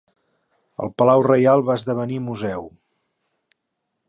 El 0.85 0.91
palau 1.01 1.21
reial 1.27 1.63
va 1.69 1.75
esdevenir 1.83 2.21
museu. 2.31 2.67